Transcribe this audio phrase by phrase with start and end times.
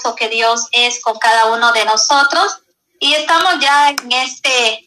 [0.00, 2.58] gozo que Dios es con cada uno de nosotros.
[2.98, 4.86] Y estamos ya en este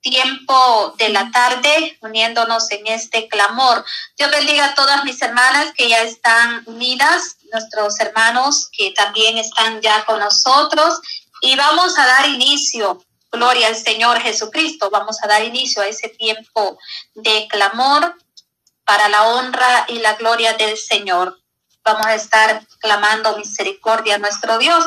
[0.00, 3.84] tiempo de la tarde, uniéndonos en este clamor.
[4.16, 9.80] Dios bendiga a todas mis hermanas que ya están unidas, nuestros hermanos que también están
[9.82, 11.00] ya con nosotros.
[11.42, 16.08] Y vamos a dar inicio, gloria al Señor Jesucristo, vamos a dar inicio a ese
[16.08, 16.78] tiempo
[17.14, 18.16] de clamor
[18.84, 21.39] para la honra y la gloria del Señor.
[21.84, 24.84] Vamos a estar clamando misericordia a nuestro Dios.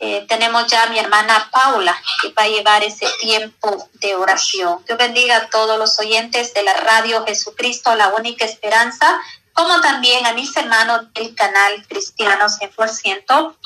[0.00, 4.82] Eh, tenemos ya a mi hermana Paula que va a llevar ese tiempo de oración.
[4.86, 9.20] Dios bendiga a todos los oyentes de la radio Jesucristo, la única esperanza,
[9.52, 13.56] como también a mis hermanos del canal Cristiano 100%.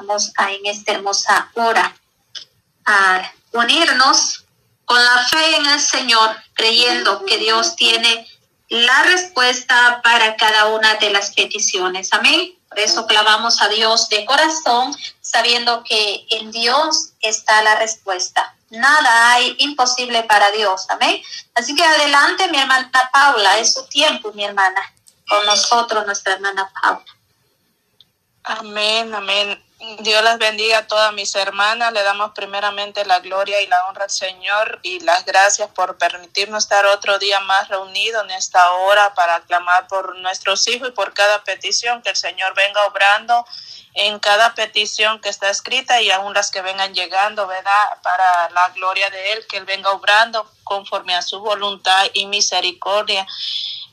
[0.00, 1.94] Vamos a en esta hermosa hora
[2.86, 4.44] a unirnos
[4.84, 8.26] con la fe en el Señor, creyendo que Dios tiene
[8.68, 12.12] la respuesta para cada una de las peticiones.
[12.12, 12.54] Amén.
[12.68, 18.56] Por eso clamamos a Dios de corazón, sabiendo que en Dios está la respuesta.
[18.70, 20.86] Nada hay imposible para Dios.
[20.88, 21.22] Amén.
[21.54, 23.58] Así que adelante, mi hermana Paula.
[23.58, 24.80] Es su tiempo, mi hermana.
[25.28, 27.04] Con nosotros, nuestra hermana Paula.
[28.42, 29.63] Amén, amén.
[29.98, 31.92] Dios las bendiga a todas mis hermanas.
[31.92, 36.64] Le damos primeramente la gloria y la honra al Señor y las gracias por permitirnos
[36.64, 41.12] estar otro día más reunidos en esta hora para clamar por nuestros hijos y por
[41.12, 43.44] cada petición que el Señor venga obrando
[43.94, 48.00] en cada petición que está escrita y aún las que vengan llegando, ¿verdad?
[48.02, 53.26] Para la gloria de Él, que Él venga obrando conforme a su voluntad y misericordia.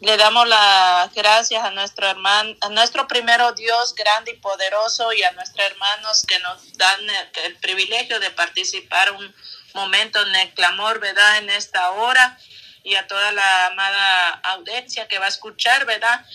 [0.01, 5.21] Le damos las gracias a nuestro hermano, a nuestro primero Dios grande y poderoso y
[5.21, 6.99] a nuestros hermanos que nos dan
[7.43, 9.31] el, privilegio de participar un
[9.75, 11.37] momento en el clamor, ¿verdad?
[11.37, 12.35] En esta hora
[12.83, 16.25] y a toda la amada audiencia que va a escuchar, ¿verdad?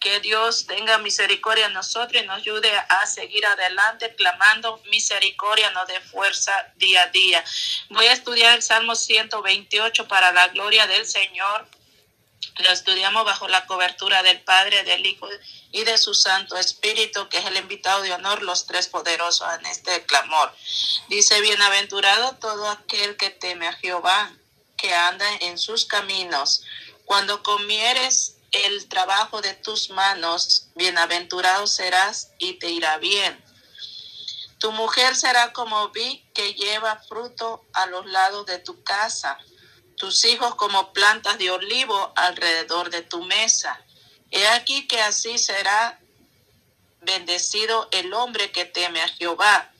[0.00, 5.88] Que Dios tenga misericordia en nosotros y nos ayude a seguir adelante clamando misericordia, nos
[5.88, 7.42] dé fuerza día a día.
[7.88, 11.66] Voy a estudiar el Salmo 128 para la gloria del Señor.
[12.56, 15.28] Lo estudiamos bajo la cobertura del Padre, del Hijo
[15.72, 19.66] y de su Santo Espíritu, que es el invitado de honor, los tres poderosos en
[19.66, 20.54] este clamor.
[21.08, 24.32] Dice, bienaventurado todo aquel que teme a Jehová,
[24.76, 26.62] que anda en sus caminos.
[27.04, 33.44] Cuando comieres el trabajo de tus manos, bienaventurado serás y te irá bien.
[34.60, 39.38] Tu mujer será como vi que lleva fruto a los lados de tu casa
[39.96, 43.80] tus hijos como plantas de olivo alrededor de tu mesa.
[44.30, 46.00] He aquí que así será
[47.00, 49.70] bendecido el hombre que teme a Jehová.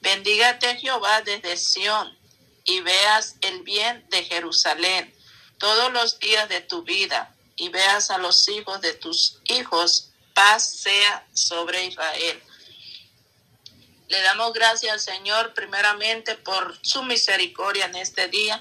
[0.00, 2.16] Bendígate Jehová desde Sión
[2.64, 5.14] y veas el bien de Jerusalén
[5.58, 10.10] todos los días de tu vida y veas a los hijos de tus hijos.
[10.34, 12.42] Paz sea sobre Israel.
[14.08, 18.60] Le damos gracias al Señor primeramente por su misericordia en este día.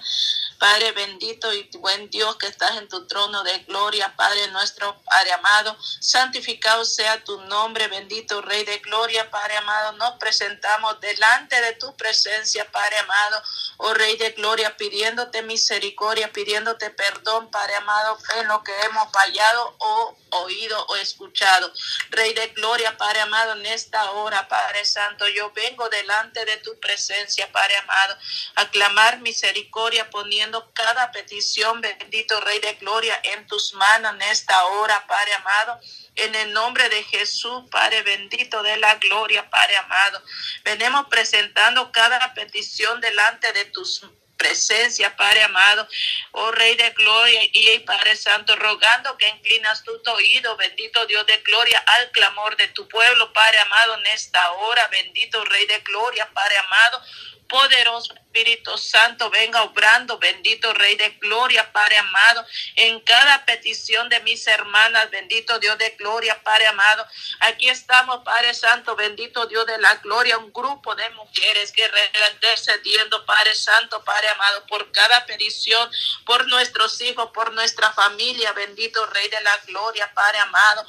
[0.64, 5.34] Padre bendito y buen Dios que estás en tu trono de gloria, Padre nuestro, Padre
[5.34, 11.74] amado, santificado sea tu nombre, bendito Rey de gloria, Padre amado, nos presentamos delante de
[11.74, 13.44] tu presencia, Padre amado,
[13.76, 19.76] oh Rey de gloria, pidiéndote misericordia, pidiéndote perdón, Padre amado, en lo que hemos fallado
[19.80, 21.72] o oído o escuchado.
[22.10, 26.80] Rey de gloria, Padre amado, en esta hora, Padre Santo, yo vengo delante de tu
[26.80, 28.18] presencia, Padre amado,
[28.56, 34.66] a clamar misericordia, poniendo cada petición, bendito Rey de Gloria, en tus manos en esta
[34.66, 35.80] hora, Padre amado.
[36.16, 40.22] En el nombre de Jesús, Padre bendito de la gloria, Padre amado.
[40.64, 44.04] Venimos presentando cada petición delante de tus
[44.38, 45.88] presencia, Padre amado,
[46.32, 51.38] oh Rey de gloria y Padre Santo, rogando que inclinas tu oído, bendito Dios de
[51.38, 56.30] gloria, al clamor de tu pueblo, Padre amado, en esta hora, bendito Rey de gloria,
[56.34, 57.02] Padre amado,
[57.48, 62.44] poderoso Espíritu Santo venga obrando, bendito Rey de Gloria, Padre amado,
[62.78, 67.06] en cada petición de mis hermanas, bendito Dios de Gloria, Padre amado.
[67.42, 71.88] Aquí estamos, Padre Santo, bendito Dios de la Gloria, un grupo de mujeres que
[72.34, 75.88] intercediendo, Padre Santo, Padre amado, por cada petición,
[76.26, 80.88] por nuestros hijos, por nuestra familia, bendito Rey de la Gloria, Padre amado.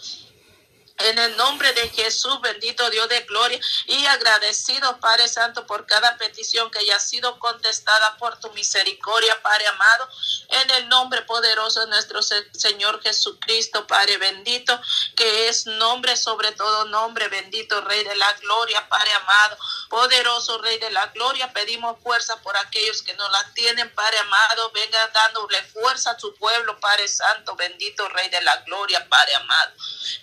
[0.98, 6.16] En el nombre de Jesús, bendito Dios de gloria, y agradecido, Padre Santo, por cada
[6.18, 10.08] petición que haya sido contestada por tu misericordia, Padre amado.
[10.48, 14.80] En el nombre poderoso de nuestro Señor Jesucristo, Padre bendito,
[15.16, 19.58] que es nombre sobre todo nombre, bendito Rey de la gloria, Padre amado.
[19.88, 24.70] Poderoso Rey de la Gloria, pedimos fuerza por aquellos que no la tienen, Padre amado.
[24.72, 29.72] Venga dándole fuerza a su pueblo, Padre Santo, bendito Rey de la Gloria, Padre amado.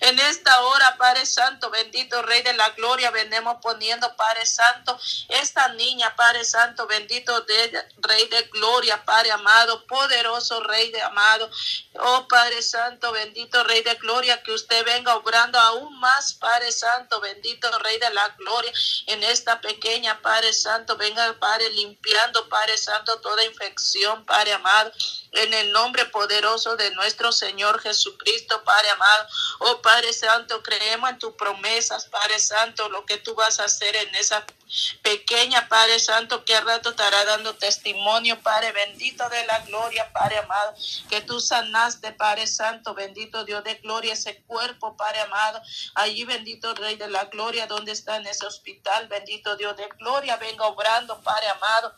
[0.01, 4.97] En esta hora, Padre Santo, bendito Rey de la Gloria, venimos poniendo, Padre Santo,
[5.29, 11.49] esta niña, Padre Santo, bendito de, Rey de Gloria, Padre amado, poderoso Rey de amado.
[11.99, 17.19] Oh Padre Santo, bendito Rey de Gloria, que usted venga obrando aún más, Padre Santo,
[17.19, 18.71] bendito Rey de la Gloria,
[19.07, 24.91] en esta pequeña, Padre Santo, venga, Padre, limpiando, Padre Santo, toda infección, Padre amado,
[25.31, 29.27] en el nombre poderoso de nuestro Señor Jesucristo, Padre amado.
[29.59, 33.95] Oh Padre Santo, creemos en tus promesas, Padre Santo, lo que tú vas a hacer
[33.95, 34.45] en esa
[35.01, 40.37] pequeña, Padre Santo, que al rato estará dando testimonio, Padre bendito de la gloria, Padre
[40.37, 40.73] amado,
[41.09, 45.61] que tú sanaste, Padre Santo, bendito Dios de gloria, ese cuerpo, Padre amado,
[45.95, 50.37] allí bendito Rey de la gloria, donde está en ese hospital, bendito Dios de gloria,
[50.37, 51.93] venga obrando, Padre amado.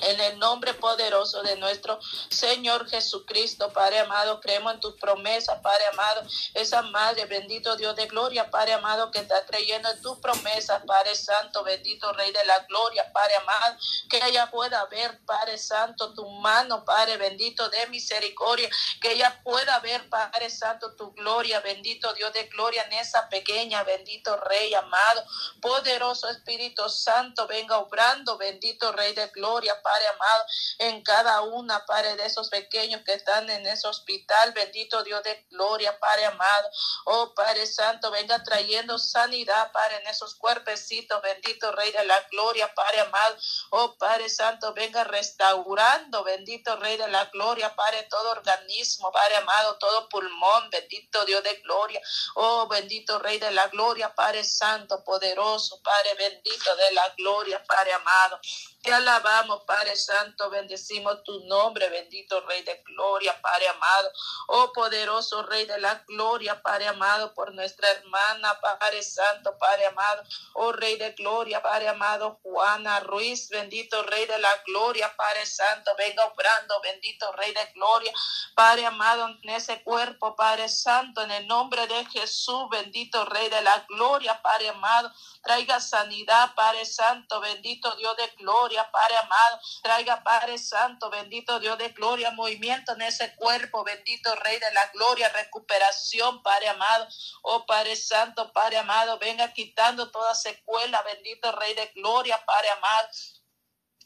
[0.00, 5.86] En el nombre poderoso de nuestro Señor Jesucristo, Padre amado, creemos en tus promesas, Padre
[5.92, 6.22] amado.
[6.52, 11.14] Esa Madre, bendito Dios de gloria, Padre amado, que está creyendo en tus promesas, Padre
[11.14, 13.76] Santo, bendito Rey de la gloria, Padre amado.
[14.10, 18.68] Que ella pueda ver, Padre Santo, tu mano, Padre bendito de misericordia.
[19.00, 23.84] Que ella pueda ver, Padre Santo, tu gloria, bendito Dios de gloria en esa pequeña,
[23.84, 25.24] bendito Rey amado.
[25.60, 29.80] Poderoso Espíritu Santo, venga obrando, bendito Rey de gloria.
[29.84, 30.46] Padre amado,
[30.78, 34.52] en cada una, Padre, de esos pequeños que están en ese hospital.
[34.52, 36.70] Bendito Dios de gloria, Padre amado.
[37.04, 41.20] Oh, Padre Santo, venga trayendo sanidad, Padre, en esos cuerpecitos.
[41.20, 43.36] Bendito Rey de la gloria, Padre amado.
[43.70, 46.24] Oh, Padre Santo, venga restaurando.
[46.24, 50.70] Bendito Rey de la gloria, Padre, todo organismo, Padre amado, todo pulmón.
[50.70, 52.00] Bendito Dios de gloria.
[52.36, 57.92] Oh, bendito Rey de la gloria, Padre Santo, poderoso, Padre bendito de la gloria, Padre
[57.92, 58.40] amado.
[58.82, 64.10] Te alabamos, Padre Santo, bendecimos tu nombre, bendito Rey de Gloria, Padre amado.
[64.48, 70.22] Oh poderoso Rey de la Gloria, Padre amado, por nuestra hermana, Padre Santo, Padre amado.
[70.54, 75.90] Oh Rey de Gloria, Padre amado, Juana Ruiz, bendito Rey de la Gloria, Padre Santo,
[75.98, 78.12] venga obrando, bendito Rey de Gloria,
[78.54, 83.60] Padre amado, en ese cuerpo, Padre Santo, en el nombre de Jesús, bendito Rey de
[83.60, 85.12] la Gloria, Padre amado,
[85.42, 88.84] traiga sanidad, Padre Santo, bendito Dios de Gloria.
[88.90, 89.60] Padre amado.
[89.82, 94.90] Traiga, Padre Santo, bendito Dios de gloria, movimiento en ese cuerpo, bendito Rey de la
[94.92, 97.08] gloria, recuperación, Padre amado.
[97.42, 103.08] Oh Padre Santo, Padre amado, venga quitando toda secuela, bendito Rey de gloria, Padre amado.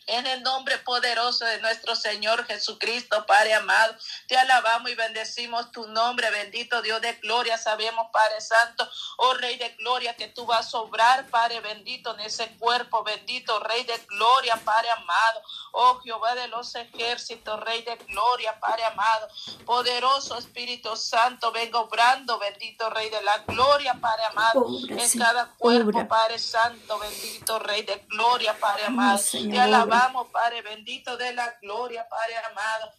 [0.08, 3.94] En el nombre poderoso de nuestro Señor Jesucristo, Padre amado,
[4.26, 7.58] te alabamos y bendecimos tu nombre, bendito Dios de gloria.
[7.58, 8.88] Sabemos, Padre Santo,
[9.18, 13.60] oh Rey de gloria, que tú vas a obrar, Padre bendito, en ese cuerpo, bendito
[13.60, 15.42] Rey de gloria, Padre amado.
[15.72, 19.28] Oh Jehová de los ejércitos, Rey de gloria, Padre amado.
[19.66, 24.66] Poderoso Espíritu Santo, venga obrando, bendito Rey de la gloria, Padre amado.
[24.88, 29.20] en cada cuerpo, Padre Santo, bendito Rey de gloria, Padre amado.
[29.30, 32.92] te alabamos Vamos, Padre bendito de la gloria, Padre amado.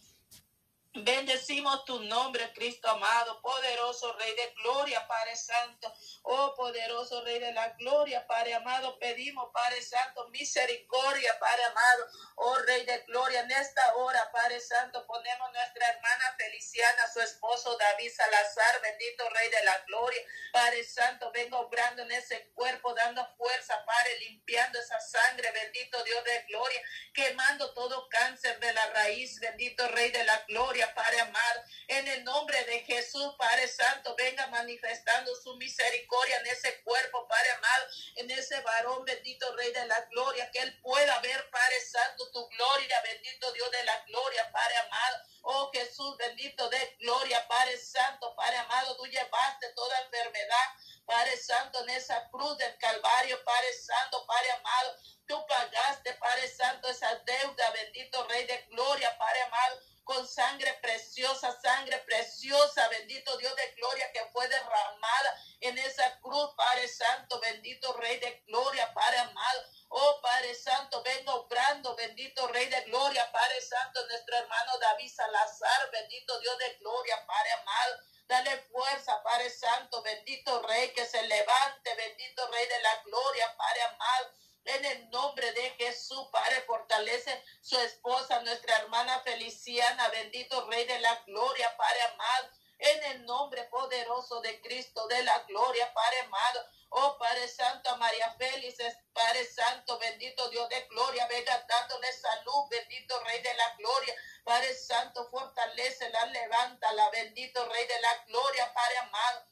[0.92, 5.92] Bendecimos tu nombre, Cristo amado, poderoso Rey de gloria, Padre Santo.
[6.22, 12.06] Oh, poderoso Rey de la gloria, Padre amado, pedimos, Padre Santo, misericordia, Padre amado.
[12.36, 17.76] Oh, Rey de gloria, en esta hora, Padre Santo, ponemos nuestra hermana Feliciana, su esposo
[17.78, 20.22] David Salazar, bendito Rey de la gloria.
[20.52, 26.24] Padre Santo, venga obrando en ese cuerpo, dando fuerza, Padre, limpiando esa sangre, bendito Dios
[26.24, 26.82] de gloria,
[27.14, 30.79] quemando todo cáncer de la raíz, bendito Rey de la gloria.
[30.88, 31.60] Padre amado.
[31.88, 37.50] En el nombre de Jesús, Padre Santo, venga manifestando su misericordia en ese cuerpo, Padre
[37.50, 42.30] amado, en ese varón, bendito Rey de la gloria, que él pueda ver, Padre Santo,
[42.30, 45.16] tu gloria, bendito Dios de la gloria, Padre amado.
[45.42, 50.66] Oh Jesús, bendito de gloria, Padre Santo, Padre amado, tú llevaste toda enfermedad,
[51.06, 54.96] Padre Santo, en esa cruz del Calvario, Padre Santo, Padre amado,
[55.26, 61.56] tú pagaste, Padre Santo, esa deuda, bendito Rey de gloria, Padre amado con sangre preciosa,
[61.60, 67.92] sangre preciosa, bendito Dios de gloria que fue derramada en esa cruz, Padre Santo, bendito
[67.92, 69.62] Rey de gloria, Padre amado.
[69.88, 75.90] Oh Padre Santo, venga obrando, bendito Rey de gloria, Padre Santo, nuestro hermano David Salazar,
[75.90, 77.96] bendito Dios de gloria, Padre amado.
[78.26, 83.82] Dale fuerza, Padre Santo, bendito Rey, que se levante, bendito Rey de la gloria, Padre
[83.82, 84.30] amado.
[84.64, 91.00] En el nombre de Jesús, Padre, fortalece su esposa, nuestra hermana Feliciana, bendito Rey de
[91.00, 92.50] la Gloria, Padre amado.
[92.78, 96.66] En el nombre poderoso de Cristo de la Gloria, Padre amado.
[96.90, 98.78] Oh Padre Santo, María Félix,
[99.12, 104.14] Padre Santo, bendito Dios de gloria, venga dándole salud, bendito Rey de la gloria.
[104.44, 109.46] Padre Santo, fortalece, la levanta, la bendito Rey de la gloria, Padre amado.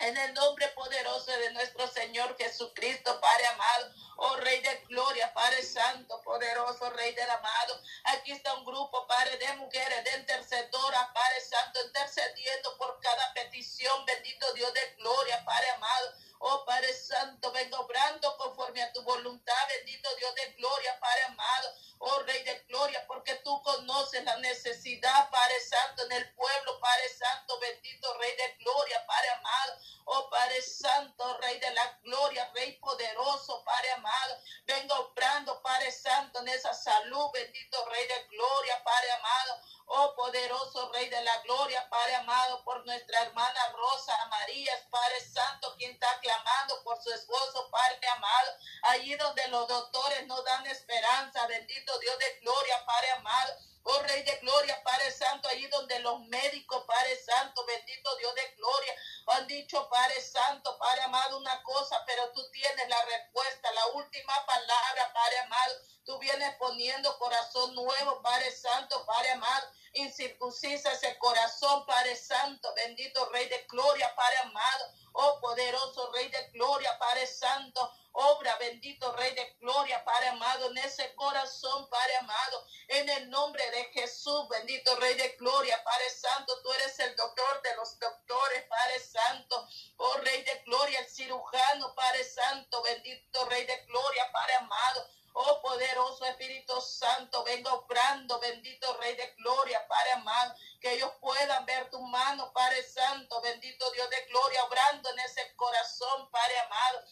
[0.00, 3.92] En el nombre poderoso de nuestro Señor Jesucristo, Padre amado.
[4.20, 7.80] Oh Rey de Gloria, Padre Santo, poderoso Rey del amado.
[8.04, 14.04] Aquí está un grupo, Padre, de mujeres, de intercedoras, Padre Santo, intercediendo por cada petición.
[14.04, 16.14] Bendito Dios de Gloria, Padre amado.
[16.40, 19.68] Oh Padre Santo, vengo obrando conforme a tu voluntad.
[19.68, 21.74] Bendito Dios de Gloria, Padre amado.
[22.00, 27.08] Oh Rey de Gloria, porque tú conoces la necesidad, Padre Santo, en el pueblo, Padre
[27.08, 29.78] Santo, bendito Rey de Gloria, Padre amado.
[30.04, 34.38] Oh Padre Santo, Rey de la Gloria, Rey poderoso, Padre amado.
[34.64, 39.60] Vengo obrando, Padre Santo, en esa salud, bendito Rey de Gloria, Padre amado.
[39.90, 45.74] Oh poderoso Rey de la Gloria, Padre amado, por nuestra hermana Rosa María, Padre Santo,
[45.76, 48.52] quien está clamando por su esposo, Padre amado.
[48.82, 53.54] Allí donde los doctores no dan esperanza, bendito Dios gloria, Padre amado.
[53.90, 58.54] Oh Rey de Gloria, Padre Santo, allí donde los médicos, Padre Santo, bendito Dios de
[58.58, 58.94] Gloria,
[59.28, 64.34] han dicho, Padre Santo, Padre amado, una cosa, pero tú tienes la respuesta, la última
[64.44, 65.74] palabra, Padre amado.
[66.04, 69.68] Tú vienes poniendo corazón nuevo, Padre Santo, Padre amado.
[69.94, 74.84] Incircuncisa ese corazón, Padre Santo, bendito Rey de Gloria, Padre amado.
[75.12, 77.90] Oh poderoso Rey de Gloria, Padre Santo.
[78.12, 82.64] Obra, bendito Rey de Gloria, Padre en ese corazón, Padre amado.
[82.88, 86.60] En el nombre de Jesús, bendito Rey de Gloria, Padre Santo.
[86.62, 89.68] Tú eres el doctor de los doctores, Padre Santo.
[89.98, 92.82] Oh Rey de Gloria, el cirujano, Padre Santo.
[92.82, 95.06] Bendito Rey de Gloria, Padre amado.
[95.34, 101.64] Oh poderoso Espíritu Santo, venga obrando, bendito Rey de Gloria, Padre amado, que ellos puedan
[101.64, 107.04] ver tu mano, Padre Santo, bendito Dios de Gloria, obrando en ese corazón, Padre amado.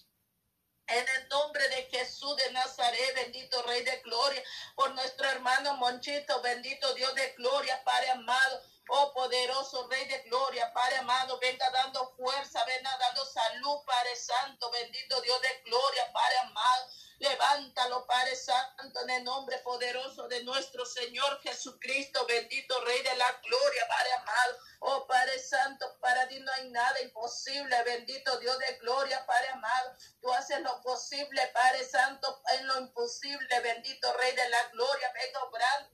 [0.88, 4.40] En el nombre de Jesús de Nazaret, bendito Rey de Gloria,
[4.76, 6.40] por nuestro hermano Monchito,
[6.94, 8.62] Dios de Gloria, Padre amado.
[8.88, 14.70] Oh poderoso Rey de Gloria, Padre amado, venga dando fuerza, venga dando salud, Padre Santo,
[14.70, 16.86] bendito Dios de Gloria, Padre amado.
[17.18, 23.40] Levántalo, Padre Santo, en el nombre poderoso de nuestro Señor Jesucristo, bendito Rey de la
[23.42, 24.58] Gloria, Padre amado.
[24.80, 29.92] Oh Padre Santo, para ti no hay nada imposible, bendito Dios de gloria, Padre amado.
[30.20, 35.12] Tú haces lo posible, Padre Santo, en lo imposible, bendito Rey de la Gloria.
[35.14, 35.40] Venga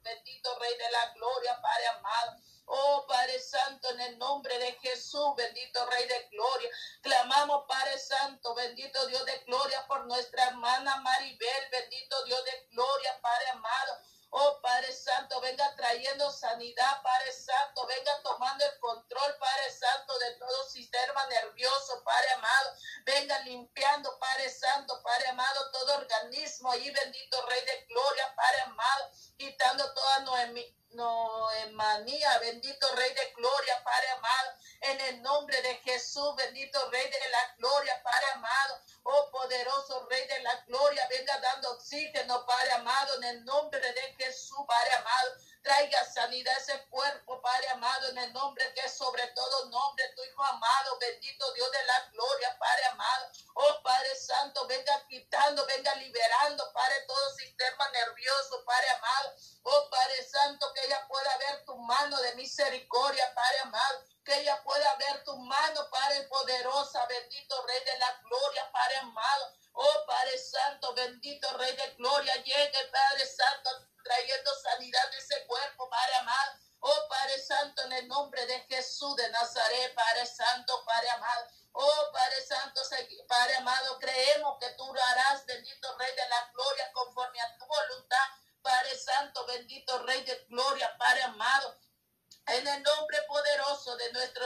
[0.02, 2.36] bendito Rey de la Gloria, Padre amado.
[2.66, 6.68] Oh Padre Santo, en el nombre de Jesús, bendito Rey de Gloria.
[7.00, 13.20] Clamamos, Padre Santo, bendito Dios de Gloria, por nuestra hermana Maribel, bendito Dios de Gloria,
[13.20, 13.98] Padre amado.
[14.34, 20.32] Oh Padre Santo, venga trayendo sanidad, Padre Santo, venga tomando el control, Padre Santo, de
[20.36, 22.72] todo sistema nervioso, Padre amado.
[23.04, 29.10] Venga limpiando, Padre Santo, Padre amado, todo organismo ahí, bendito Rey de Gloria, Padre amado,
[29.42, 34.50] quitando toda noemi no manía, bendito Rey de Gloria, Padre amado,
[34.82, 40.24] en el nombre de Jesús, bendito Rey de la Gloria, Padre amado, oh poderoso Rey
[40.28, 45.32] de la Gloria, venga dando oxígeno, Padre amado, en el nombre de Jesús, Padre amado,
[45.62, 50.22] traiga sanidad a ese cuerpo, Padre amado, en el nombre que sobre todo nombre, tu
[50.22, 53.30] Hijo amado, bendito Dios de la gloria, Padre amado,
[53.62, 60.24] oh Padre Santo, venga quitando, venga liberando, Padre, todo sistema nervioso, Padre amado, oh Padre
[60.24, 63.58] Santo, que ella pueda ver tu mano de misericordia, Padre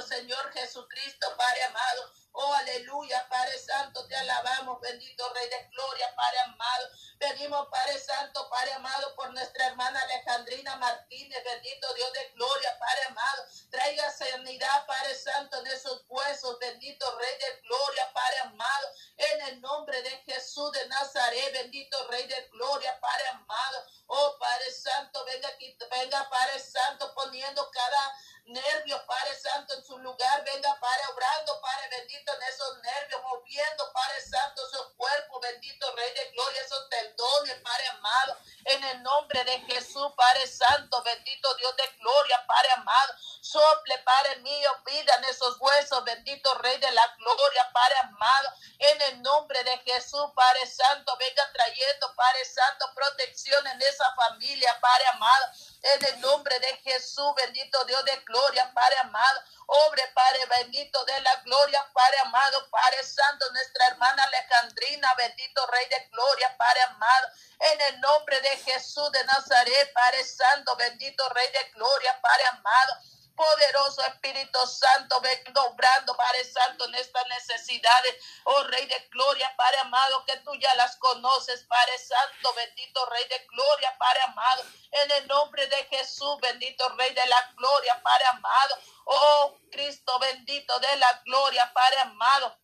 [0.02, 2.12] Señor Jesucristo, Padre amado.
[2.38, 6.88] Oh, aleluya, Padre Santo, te alabamos, bendito Rey de Gloria, Padre amado.
[7.18, 13.04] Venimos, Padre Santo, Padre amado, por nuestra hermana Alejandrina Martínez, bendito Dios de Gloria, Padre
[13.04, 13.42] amado.
[13.70, 18.88] Traiga sanidad, Padre Santo, en esos huesos, bendito Rey de Gloria, Padre amado.
[19.16, 23.86] En el nombre de Jesús de Nazaret, bendito Rey de Gloria, Padre amado.
[24.08, 28.14] Oh, Padre Santo, venga aquí, venga, Padre Santo, poniendo cada
[28.46, 30.44] nervios, Padre Santo, en su lugar.
[30.44, 36.14] Venga, Padre, obrando, Padre bendito, en esos nervios, moviendo, Padre Santo, esos cuerpos, bendito Rey
[36.14, 38.36] de Gloria, esos tendones, Padre amado.
[38.64, 43.14] En el nombre de Jesús, Padre Santo, bendito Dios de Gloria, Padre amado.
[43.40, 48.52] Sople, Padre mío, vida en esos huesos, bendito Rey de la Gloria, Padre amado.
[48.78, 54.76] En el nombre de Jesús, Padre Santo venga trayendo, Padre Santo, protección en esa familia,
[54.80, 55.46] Padre amado.
[55.82, 59.40] En el nombre de Jesús, bendito Dios de gloria, Padre amado.
[59.66, 61.36] Obre, Padre bendito de la
[61.76, 67.28] gloria, Padre amado, Padre Santo, nuestra hermana Alejandrina, bendito Rey de gloria, Padre amado.
[67.60, 72.94] En el nombre de Jesús de Nazaret, Padre Santo, bendito Rey de gloria, Padre amado.
[73.36, 78.16] Poderoso Espíritu Santo, venga obrando, Padre Santo, en estas necesidades.
[78.44, 83.24] Oh Rey de Gloria, Padre amado, que tú ya las conoces, Padre Santo, bendito Rey
[83.28, 84.62] de Gloria, Padre amado.
[84.90, 88.78] En el nombre de Jesús, bendito Rey de la Gloria, Padre amado.
[89.04, 92.56] Oh Cristo, bendito de la Gloria, Padre amado.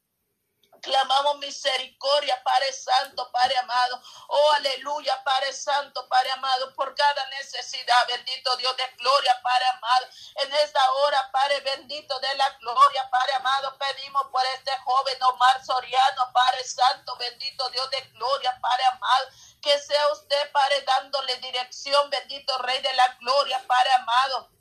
[0.82, 4.02] Clamamos misericordia, Padre Santo, Padre amado.
[4.26, 8.06] Oh, aleluya, Padre Santo, Padre amado, por cada necesidad.
[8.08, 10.06] Bendito Dios de gloria, Padre amado.
[10.42, 15.64] En esta hora, Padre bendito de la gloria, Padre amado, pedimos por este joven Omar
[15.64, 19.28] Soriano, Padre Santo, bendito Dios de gloria, Padre amado.
[19.62, 24.51] Que sea usted, Padre, dándole dirección, bendito Rey de la gloria, Padre amado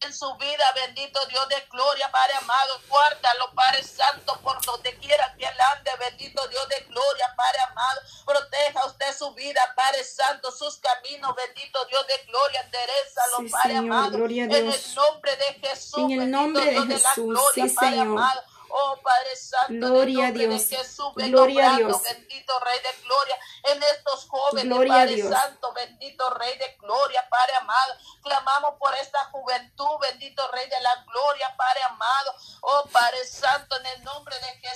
[0.00, 5.34] en su vida, bendito Dios de gloria, Padre amado, guárdalo, Padre Santo, por donde quiera
[5.36, 10.52] que él ande, bendito Dios de gloria, Padre amado, proteja usted su vida, Padre Santo,
[10.52, 14.94] sus caminos, bendito Dios de gloria, enderezalo, Sí, Padre Señor, amado, gloria a en el
[14.94, 18.06] nombre de Jesús, En el bendito nombre de Dios la Jesús, gloria, sí, Padre Señor.
[18.18, 18.42] amado.
[18.80, 20.68] Oh Padre Santo, Gloria a en el nombre Dios.
[20.70, 22.02] de Jesús, venga Gloria a obrando, Dios.
[22.02, 25.30] bendito Rey de Gloria, en estos jóvenes, Gloria a Padre Dios.
[25.30, 27.94] Santo, bendito Rey de Gloria, Padre amado.
[28.22, 32.34] Clamamos por esta juventud, bendito Rey de la Gloria, Padre amado.
[32.62, 34.68] Oh Padre Santo, en el nombre de Jesús.